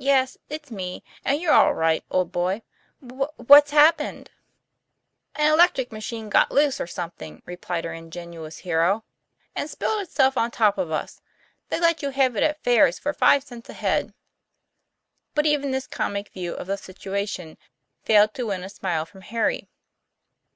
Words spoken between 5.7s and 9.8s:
machine got loose, or something, plied our ingenious hero," and